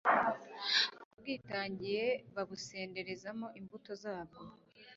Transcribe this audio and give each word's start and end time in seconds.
ababwitangiye 1.05 2.05
bubasenderezamo 2.33 3.47
imbuto 3.59 3.91
zabwo 4.03 4.39